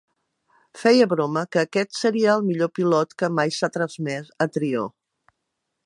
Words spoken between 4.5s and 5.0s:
Trio.